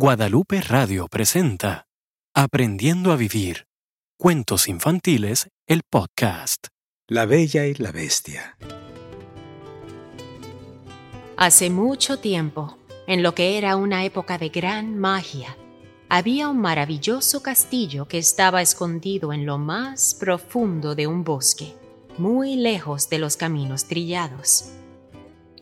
[0.00, 1.88] Guadalupe Radio presenta
[2.32, 3.64] Aprendiendo a Vivir.
[4.16, 6.68] Cuentos infantiles, el podcast.
[7.08, 8.56] La Bella y la Bestia.
[11.36, 15.56] Hace mucho tiempo, en lo que era una época de gran magia,
[16.08, 21.74] había un maravilloso castillo que estaba escondido en lo más profundo de un bosque,
[22.18, 24.70] muy lejos de los caminos trillados.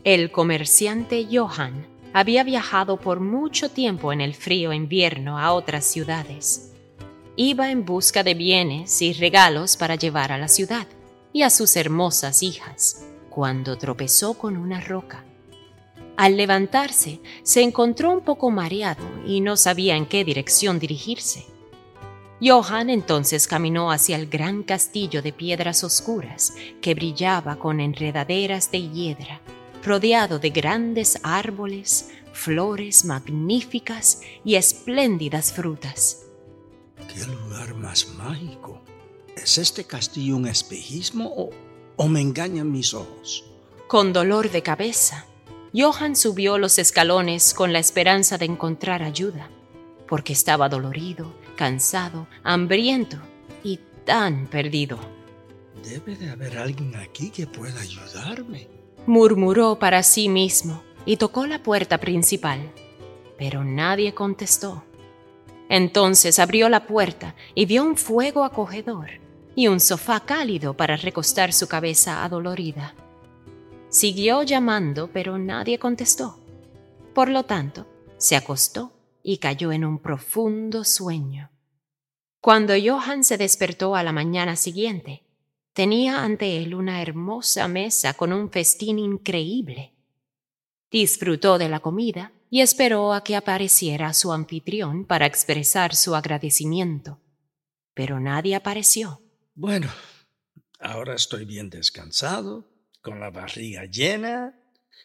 [0.05, 6.73] El comerciante Johann había viajado por mucho tiempo en el frío invierno a otras ciudades.
[7.37, 10.87] Iba en busca de bienes y regalos para llevar a la ciudad
[11.34, 15.25] y a sus hermosas hijas, cuando tropezó con una roca.
[16.16, 21.45] Al levantarse, se encontró un poco mareado y no sabía en qué dirección dirigirse.
[22.41, 28.89] Johann entonces caminó hacia el gran castillo de piedras oscuras que brillaba con enredaderas de
[28.89, 29.42] hiedra
[29.87, 36.25] rodeado de grandes árboles, flores magníficas y espléndidas frutas.
[37.09, 38.83] ¡Qué lugar más mágico!
[39.37, 41.51] ¿Es este castillo un espejismo o,
[41.97, 43.45] o me engañan mis ojos?
[43.87, 45.27] Con dolor de cabeza,
[45.73, 49.48] Johann subió los escalones con la esperanza de encontrar ayuda,
[50.09, 53.19] porque estaba dolorido, cansado, hambriento
[53.62, 54.98] y tan perdido.
[55.84, 58.75] Debe de haber alguien aquí que pueda ayudarme
[59.07, 62.73] murmuró para sí mismo y tocó la puerta principal,
[63.39, 64.85] pero nadie contestó.
[65.69, 69.11] Entonces abrió la puerta y vio un fuego acogedor
[69.55, 72.95] y un sofá cálido para recostar su cabeza adolorida.
[73.89, 76.39] Siguió llamando, pero nadie contestó.
[77.15, 77.87] Por lo tanto,
[78.19, 81.51] se acostó y cayó en un profundo sueño.
[82.41, 85.25] Cuando Johann se despertó a la mañana siguiente,
[85.77, 89.92] tenía ante él una hermosa mesa con un festín increíble.
[90.91, 97.20] Disfrutó de la comida y esperó a que apareciera su anfitrión para expresar su agradecimiento.
[97.92, 99.20] Pero nadie apareció.
[99.54, 99.91] Bueno,
[100.80, 102.66] ahora estoy bien descansado,
[103.03, 104.59] con la barriga llena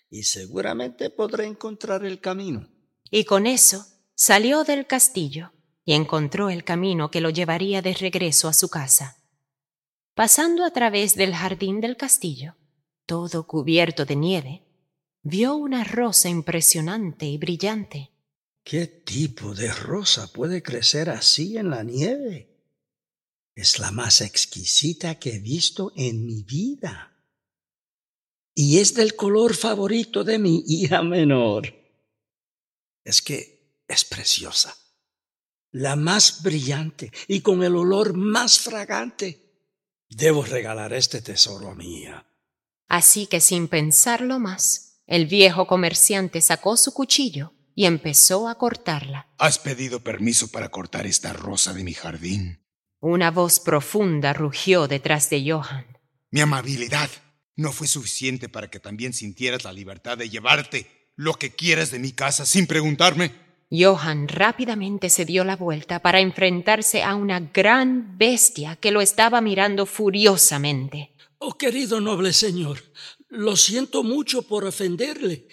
[0.10, 2.70] y seguramente podré encontrar el camino.
[3.10, 5.52] Y con eso salió del castillo
[5.84, 9.21] y encontró el camino que lo llevaría de regreso a su casa.
[10.22, 12.56] Pasando a través del jardín del castillo,
[13.08, 14.62] todo cubierto de nieve,
[15.24, 18.12] vio una rosa impresionante y brillante.
[18.64, 22.56] ¿Qué tipo de rosa puede crecer así en la nieve?
[23.56, 27.18] Es la más exquisita que he visto en mi vida.
[28.54, 31.74] Y es del color favorito de mi hija menor.
[33.04, 34.78] Es que es preciosa,
[35.72, 39.51] la más brillante y con el olor más fragante.
[40.12, 42.26] Debo regalar este tesoro a mi hija.
[42.90, 49.30] Así que sin pensarlo más, el viejo comerciante sacó su cuchillo y empezó a cortarla.
[49.38, 52.60] ¿Has pedido permiso para cortar esta rosa de mi jardín?
[53.00, 55.98] Una voz profunda rugió detrás de Johann.
[56.30, 57.10] Mi amabilidad
[57.56, 62.00] no fue suficiente para que también sintieras la libertad de llevarte lo que quieras de
[62.00, 63.32] mi casa sin preguntarme.
[63.72, 69.40] Johann rápidamente se dio la vuelta para enfrentarse a una gran bestia que lo estaba
[69.40, 71.16] mirando furiosamente.
[71.38, 72.84] Oh, querido noble señor,
[73.30, 75.48] lo siento mucho por ofenderle.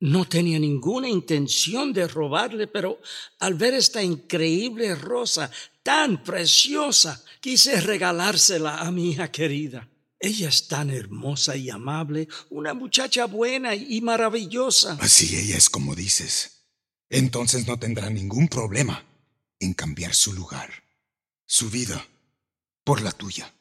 [0.00, 3.00] No tenía ninguna intención de robarle, pero
[3.38, 5.50] al ver esta increíble rosa
[5.84, 9.88] tan preciosa, quise regalársela a mi hija querida.
[10.18, 14.98] Ella es tan hermosa y amable, una muchacha buena y maravillosa.
[15.00, 16.59] Así ella es como dices
[17.10, 19.04] entonces no tendrá ningún problema
[19.58, 20.70] en cambiar su lugar,
[21.44, 22.06] su vida,
[22.84, 23.52] por la tuya.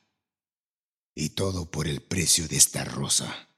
[1.15, 3.49] Y todo por el precio de esta rosa.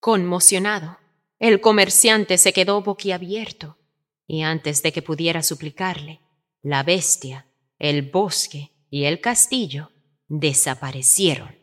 [0.00, 0.98] Conmocionado,
[1.38, 3.78] el comerciante se quedó boquiabierto,
[4.26, 6.20] y antes de que pudiera suplicarle,
[6.62, 7.46] la bestia,
[7.78, 9.90] el bosque y el castillo
[10.28, 11.56] desaparecieron,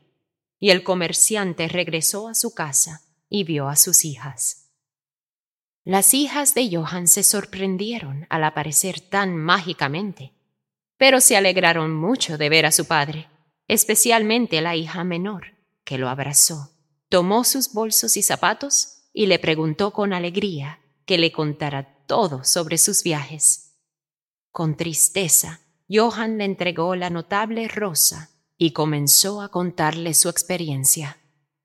[0.59, 4.68] y el comerciante regresó a su casa y vio a sus hijas.
[5.89, 10.35] Las hijas de Johann se sorprendieron al aparecer tan mágicamente,
[10.97, 13.27] pero se alegraron mucho de ver a su padre,
[13.67, 16.69] especialmente la hija menor, que lo abrazó,
[17.09, 22.77] tomó sus bolsos y zapatos y le preguntó con alegría que le contara todo sobre
[22.77, 23.79] sus viajes.
[24.51, 28.29] Con tristeza, Johann le entregó la notable rosa
[28.59, 31.17] y comenzó a contarle su experiencia.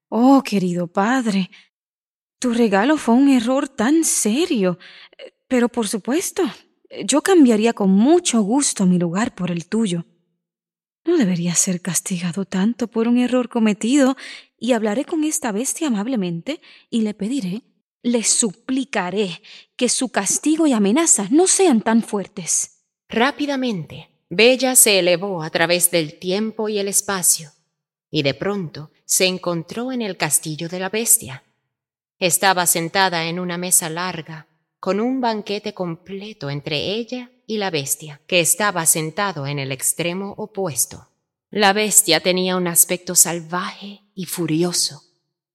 [0.09, 1.51] Oh, querido padre,
[2.45, 4.79] tu regalo fue un error tan serio.
[5.49, 6.43] Pero por supuesto,
[7.03, 10.05] yo cambiaría con mucho gusto mi lugar por el tuyo.
[11.07, 14.19] No debería ser castigado tanto por un error cometido,
[14.59, 16.61] y hablaré con esta bestia amablemente
[16.91, 17.63] y le pediré
[18.03, 19.41] le suplicaré
[19.77, 22.83] que su castigo y amenazas no sean tan fuertes.
[23.09, 27.53] Rápidamente, Bella se elevó a través del tiempo y el espacio,
[28.11, 31.43] y de pronto se encontró en el castillo de la bestia.
[32.19, 34.47] Estaba sentada en una mesa larga,
[34.79, 40.35] con un banquete completo entre ella y la bestia, que estaba sentado en el extremo
[40.37, 41.09] opuesto.
[41.51, 45.03] La bestia tenía un aspecto salvaje y furioso,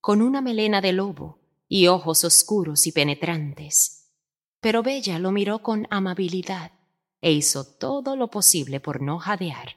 [0.02, 4.10] con una melena de lobo y ojos oscuros y penetrantes.
[4.60, 6.72] Pero Bella lo miró con amabilidad
[7.22, 9.76] e hizo todo lo posible por no jadear.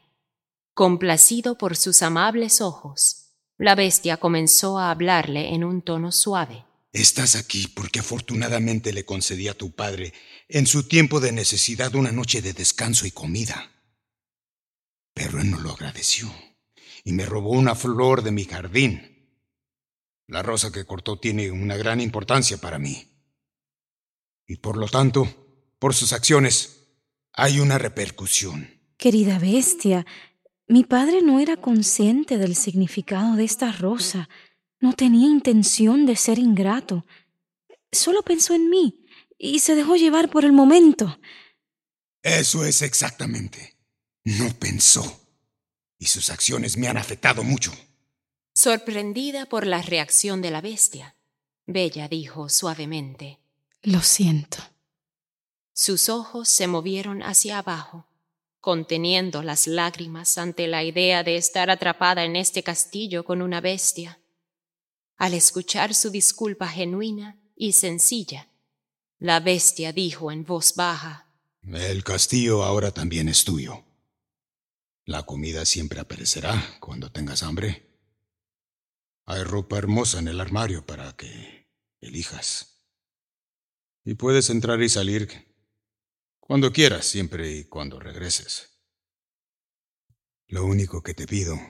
[0.75, 6.65] Complacido por sus amables ojos, la bestia comenzó a hablarle en un tono suave.
[6.93, 10.13] Estás aquí porque afortunadamente le concedí a tu padre
[10.49, 13.73] en su tiempo de necesidad una noche de descanso y comida.
[15.15, 16.31] Pero él no lo agradeció
[17.05, 19.09] y me robó una flor de mi jardín.
[20.27, 23.09] La rosa que cortó tiene una gran importancia para mí.
[24.47, 25.27] Y por lo tanto,
[25.79, 26.89] por sus acciones,
[27.33, 28.83] hay una repercusión.
[28.99, 30.07] Querida bestia,
[30.69, 34.29] mi padre no era consciente del significado de esta rosa.
[34.83, 37.07] No tenía intención de ser ingrato.
[37.93, 39.07] Solo pensó en mí
[39.39, 41.21] y se dejó llevar por el momento.
[42.21, 43.77] Eso es exactamente.
[44.25, 45.21] No pensó.
[46.01, 47.73] Y sus acciones me han afectado mucho.
[48.55, 51.15] Sorprendida por la reacción de la bestia,
[51.65, 53.39] Bella dijo suavemente.
[53.83, 54.59] Lo siento.
[55.73, 58.09] Sus ojos se movieron hacia abajo,
[58.61, 64.19] conteniendo las lágrimas ante la idea de estar atrapada en este castillo con una bestia.
[65.23, 68.49] Al escuchar su disculpa genuina y sencilla,
[69.21, 71.33] la bestia dijo en voz baja,
[71.63, 73.85] El castillo ahora también es tuyo.
[75.05, 77.89] La comida siempre aparecerá cuando tengas hambre.
[79.25, 81.71] Hay ropa hermosa en el armario para que
[82.01, 82.83] elijas.
[84.05, 85.29] Y puedes entrar y salir
[86.41, 88.71] cuando quieras, siempre y cuando regreses.
[90.49, 91.61] Lo único que te pido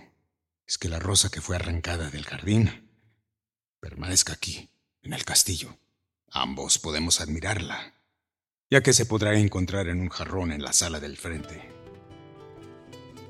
[0.67, 2.89] es que la rosa que fue arrancada del jardín
[3.83, 4.71] permanezca aquí,
[5.03, 5.77] en el castillo.
[6.31, 7.95] Ambos podemos admirarla,
[8.71, 11.69] ya que se podrá encontrar en un jarrón en la sala del frente.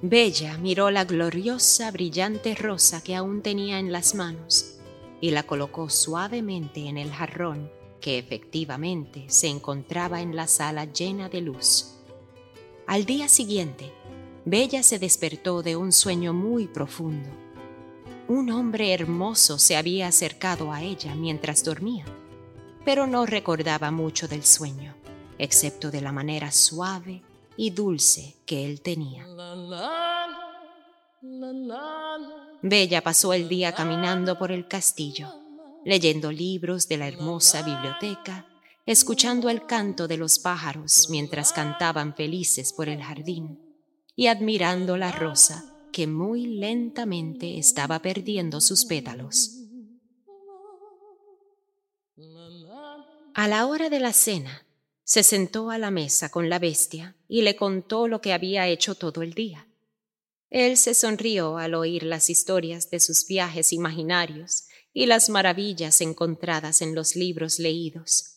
[0.02, 4.75] Bella miró la gloriosa, brillante rosa que aún tenía en las manos
[5.22, 7.72] y la colocó suavemente en el jarrón
[8.02, 11.94] que efectivamente se encontraba en la sala llena de luz.
[12.87, 13.90] Al día siguiente,
[14.44, 17.41] Bella se despertó de un sueño muy profundo
[18.28, 22.04] un hombre hermoso se había acercado a ella mientras dormía,
[22.84, 24.94] pero no recordaba mucho del sueño,
[25.38, 27.22] excepto de la manera suave
[27.56, 29.26] y dulce que él tenía.
[32.62, 35.28] Bella pasó el día caminando por el castillo,
[35.84, 38.46] leyendo libros de la hermosa biblioteca,
[38.86, 43.58] escuchando el canto de los pájaros mientras cantaban felices por el jardín
[44.16, 49.58] y admirando la rosa que muy lentamente estaba perdiendo sus pétalos.
[53.34, 54.66] A la hora de la cena,
[55.04, 58.94] se sentó a la mesa con la bestia y le contó lo que había hecho
[58.94, 59.68] todo el día.
[60.50, 66.82] Él se sonrió al oír las historias de sus viajes imaginarios y las maravillas encontradas
[66.82, 68.36] en los libros leídos,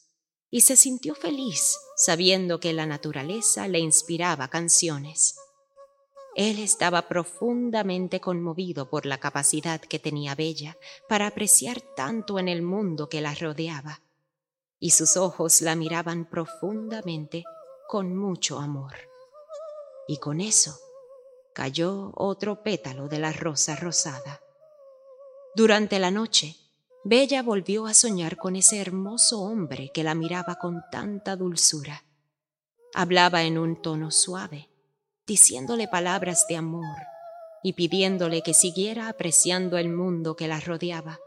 [0.49, 5.35] y se sintió feliz sabiendo que la naturaleza le inspiraba canciones.
[6.35, 10.77] Él estaba profundamente conmovido por la capacidad que tenía Bella
[11.07, 14.01] para apreciar tanto en el mundo que la rodeaba,
[14.77, 17.45] y sus ojos la miraban profundamente
[17.87, 18.95] con mucho amor.
[20.09, 20.77] Y con eso
[21.53, 24.41] cayó otro pétalo de la rosa rosada.
[25.55, 26.57] Durante la noche,
[27.05, 32.03] Bella volvió a soñar con ese hermoso hombre que la miraba con tanta dulzura.
[32.93, 34.74] Hablaba en un tono suave
[35.27, 36.97] diciéndole palabras de amor
[37.63, 41.19] y pidiéndole que siguiera apreciando el mundo que la rodeaba,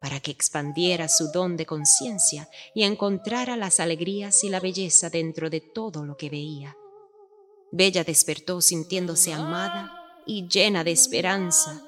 [0.00, 5.50] para que expandiera su don de conciencia y encontrara las alegrías y la belleza dentro
[5.50, 6.76] de todo lo que veía.
[7.70, 9.92] Bella despertó sintiéndose amada
[10.26, 11.82] y llena de esperanza,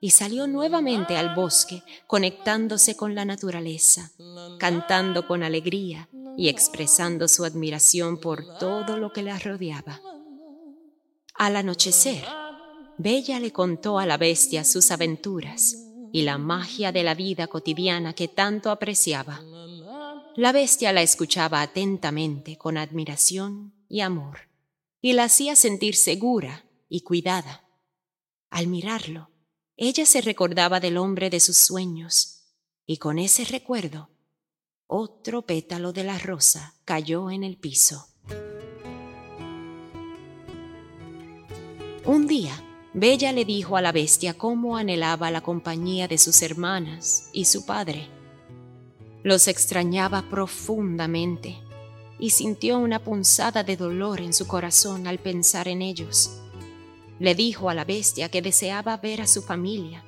[0.00, 4.10] y salió nuevamente al bosque, conectándose con la naturaleza,
[4.58, 10.00] cantando con alegría y expresando su admiración por todo lo que la rodeaba.
[11.38, 12.24] Al anochecer,
[12.96, 15.76] Bella le contó a la bestia sus aventuras
[16.10, 19.42] y la magia de la vida cotidiana que tanto apreciaba.
[20.34, 24.48] La bestia la escuchaba atentamente con admiración y amor,
[25.02, 27.64] y la hacía sentir segura y cuidada.
[28.48, 29.30] Al mirarlo,
[29.76, 32.44] ella se recordaba del hombre de sus sueños,
[32.86, 34.08] y con ese recuerdo,
[34.86, 38.15] otro pétalo de la rosa cayó en el piso.
[42.06, 42.62] Un día,
[42.94, 47.66] Bella le dijo a la bestia cómo anhelaba la compañía de sus hermanas y su
[47.66, 48.08] padre.
[49.24, 51.56] Los extrañaba profundamente
[52.20, 56.42] y sintió una punzada de dolor en su corazón al pensar en ellos.
[57.18, 60.04] Le dijo a la bestia que deseaba ver a su familia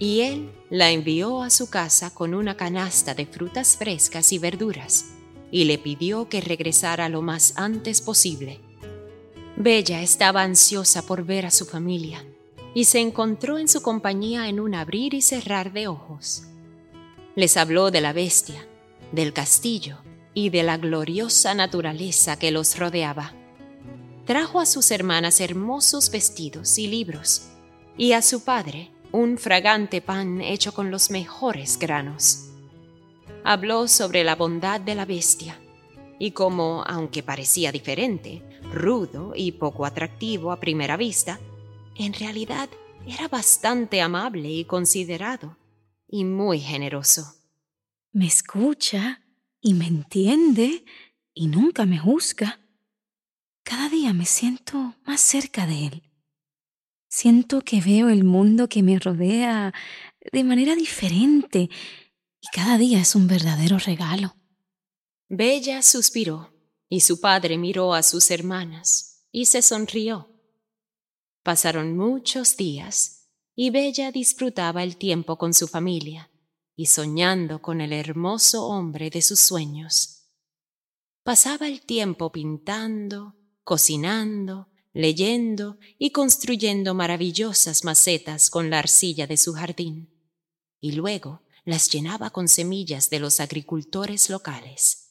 [0.00, 5.04] y él la envió a su casa con una canasta de frutas frescas y verduras
[5.52, 8.67] y le pidió que regresara lo más antes posible.
[9.60, 12.24] Bella estaba ansiosa por ver a su familia
[12.74, 16.44] y se encontró en su compañía en un abrir y cerrar de ojos.
[17.34, 18.64] Les habló de la bestia,
[19.10, 19.98] del castillo
[20.32, 23.32] y de la gloriosa naturaleza que los rodeaba.
[24.26, 27.48] Trajo a sus hermanas hermosos vestidos y libros,
[27.96, 32.44] y a su padre un fragante pan hecho con los mejores granos.
[33.42, 35.58] Habló sobre la bondad de la bestia
[36.20, 41.40] y cómo, aunque parecía diferente, rudo y poco atractivo a primera vista,
[41.96, 42.68] en realidad
[43.06, 45.56] era bastante amable y considerado
[46.06, 47.34] y muy generoso.
[48.12, 49.22] Me escucha
[49.60, 50.84] y me entiende
[51.34, 52.60] y nunca me juzga.
[53.62, 56.02] Cada día me siento más cerca de él.
[57.08, 59.72] Siento que veo el mundo que me rodea
[60.32, 61.70] de manera diferente
[62.40, 64.36] y cada día es un verdadero regalo.
[65.28, 66.57] Bella suspiró
[66.88, 70.28] y su padre miró a sus hermanas y se sonrió.
[71.42, 76.30] Pasaron muchos días y Bella disfrutaba el tiempo con su familia
[76.76, 80.26] y soñando con el hermoso hombre de sus sueños.
[81.24, 89.52] Pasaba el tiempo pintando, cocinando, leyendo y construyendo maravillosas macetas con la arcilla de su
[89.52, 90.08] jardín,
[90.80, 95.07] y luego las llenaba con semillas de los agricultores locales.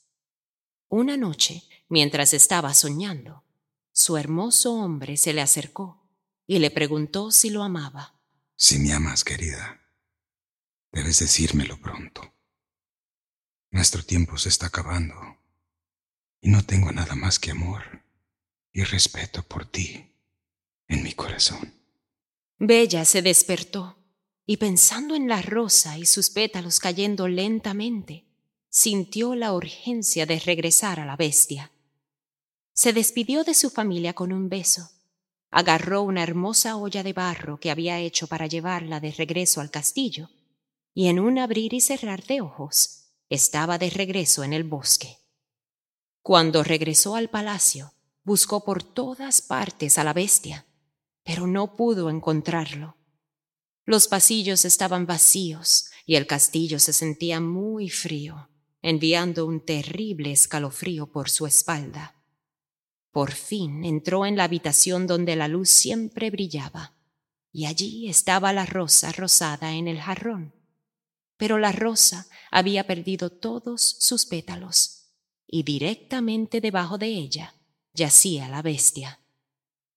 [0.90, 3.44] Una noche, mientras estaba soñando,
[3.92, 6.08] su hermoso hombre se le acercó
[6.46, 8.22] y le preguntó si lo amaba.
[8.56, 9.82] Si me amas, querida,
[10.92, 12.34] debes decírmelo pronto.
[13.72, 15.16] Nuestro tiempo se está acabando
[16.42, 18.04] y no tengo nada más que amor
[18.72, 20.14] y respeto por ti
[20.88, 21.74] en mi corazón.
[22.60, 23.98] Bella se despertó
[24.46, 28.27] y pensando en la rosa y sus pétalos cayendo lentamente,
[28.78, 31.72] sintió la urgencia de regresar a la bestia.
[32.74, 34.92] Se despidió de su familia con un beso,
[35.50, 40.30] agarró una hermosa olla de barro que había hecho para llevarla de regreso al castillo,
[40.94, 45.18] y en un abrir y cerrar de ojos estaba de regreso en el bosque.
[46.22, 47.94] Cuando regresó al palacio,
[48.28, 50.66] Buscó por todas partes a la bestia,
[51.24, 52.98] pero no pudo encontrarlo.
[53.86, 58.50] Los pasillos estaban vacíos y el castillo se sentía muy frío,
[58.90, 62.16] enviando un terrible escalofrío por su espalda.
[63.12, 66.96] Por fin entró en la habitación donde la luz siempre brillaba,
[67.52, 70.54] y allí estaba la rosa rosada en el jarrón.
[71.36, 75.10] Pero la rosa había perdido todos sus pétalos,
[75.46, 77.56] y directamente debajo de ella
[77.94, 79.20] yacía la bestia.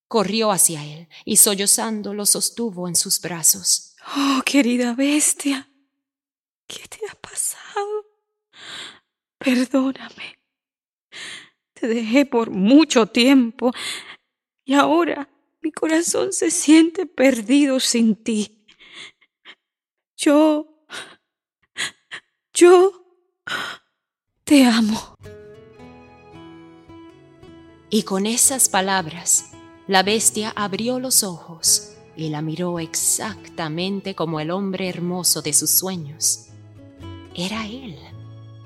[0.09, 3.94] Corrió hacia él y sollozando lo sostuvo en sus brazos.
[4.16, 5.70] Oh, querida bestia,
[6.66, 8.00] ¿qué te ha pasado?
[9.38, 10.38] Perdóname.
[11.74, 13.72] Te dejé por mucho tiempo
[14.64, 15.28] y ahora
[15.62, 18.66] mi corazón se siente perdido sin ti.
[20.16, 20.86] Yo...
[22.52, 22.92] Yo...
[24.44, 25.14] Te amo.
[27.88, 29.52] Y con esas palabras,
[29.86, 35.70] la bestia abrió los ojos y la miró exactamente como el hombre hermoso de sus
[35.70, 36.48] sueños.
[37.34, 37.96] Era él,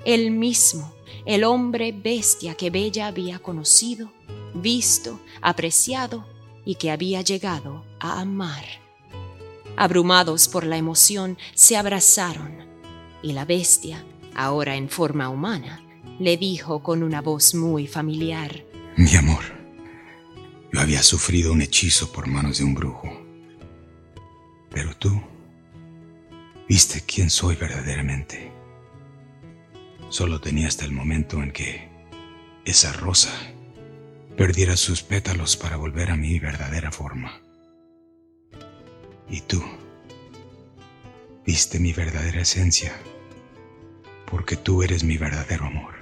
[0.05, 0.93] el mismo,
[1.25, 4.11] el hombre bestia que Bella había conocido,
[4.53, 6.25] visto, apreciado
[6.63, 8.63] y que había llegado a amar.
[9.75, 12.65] Abrumados por la emoción, se abrazaron
[13.21, 15.83] y la bestia, ahora en forma humana,
[16.19, 18.63] le dijo con una voz muy familiar,
[18.97, 19.43] mi amor,
[20.71, 23.11] yo había sufrido un hechizo por manos de un brujo.
[24.69, 25.21] Pero tú
[26.69, 28.54] viste quién soy verdaderamente.
[30.15, 31.89] Solo tenía hasta el momento en que
[32.63, 33.33] esa rosa
[34.37, 37.41] perdiera sus pétalos para volver a mi verdadera forma.
[39.29, 39.61] Y tú
[41.45, 42.93] viste mi verdadera esencia,
[44.31, 45.95] porque tú eres mi verdadero amor,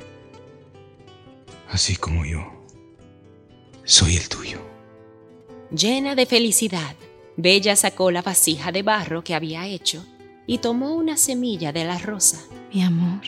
[1.72, 2.68] así como yo
[3.84, 4.60] soy el tuyo.
[5.72, 6.96] Llena de felicidad,
[7.36, 10.06] Bella sacó la vasija de barro que había hecho
[10.46, 12.46] y tomó una semilla de la rosa.
[12.72, 13.22] Mi amor,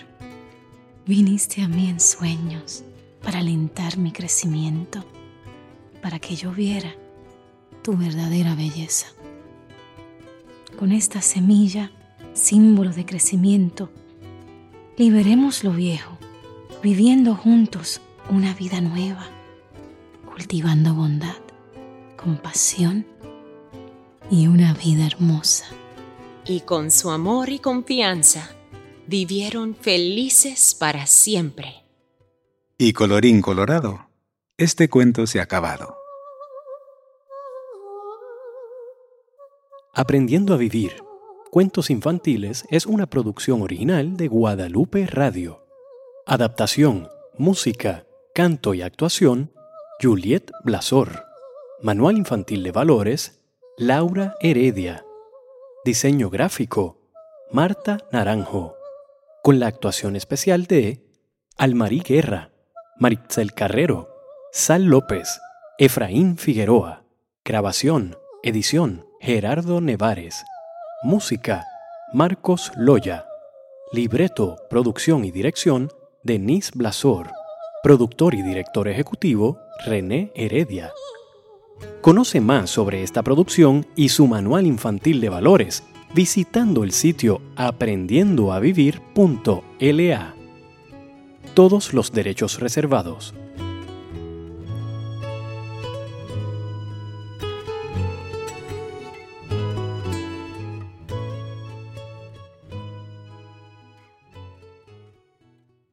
[1.08, 2.84] Viniste a mí en sueños
[3.22, 5.04] para alentar mi crecimiento,
[6.02, 6.96] para que yo viera
[7.84, 9.06] tu verdadera belleza.
[10.80, 11.92] Con esta semilla,
[12.34, 13.92] símbolo de crecimiento,
[14.98, 16.18] liberemos lo viejo,
[16.82, 19.28] viviendo juntos una vida nueva,
[20.26, 21.38] cultivando bondad,
[22.18, 23.06] compasión
[24.32, 25.66] y una vida hermosa.
[26.48, 28.55] Y con su amor y confianza,
[29.08, 31.84] vivieron felices para siempre.
[32.78, 34.08] Y colorín colorado,
[34.58, 35.98] este cuento se ha acabado.
[39.94, 41.02] Aprendiendo a vivir.
[41.52, 45.66] Cuentos infantiles es una producción original de Guadalupe Radio.
[46.26, 47.08] Adaptación,
[47.38, 49.54] música, canto y actuación,
[50.02, 51.24] Juliet Blasor.
[51.82, 53.42] Manual infantil de valores,
[53.78, 55.06] Laura Heredia.
[55.86, 56.98] Diseño gráfico,
[57.52, 58.76] Marta Naranjo.
[59.46, 61.06] Con la actuación especial de
[61.56, 62.50] Almarí Guerra.
[62.98, 64.10] Maritzel Carrero,
[64.52, 65.40] Sal López,
[65.78, 67.04] Efraín Figueroa.
[67.44, 70.44] Grabación, edición, Gerardo Nevares.
[71.04, 71.64] Música,
[72.12, 73.28] Marcos Loya.
[73.94, 75.92] Libreto, producción y dirección,
[76.24, 77.30] Denise Blasor.
[77.84, 80.92] Productor y director ejecutivo, René Heredia.
[82.02, 85.84] Conoce más sobre esta producción y su manual infantil de valores
[86.14, 90.36] visitando el sitio aprendiendoavivir.la.
[91.54, 93.34] Todos los derechos reservados.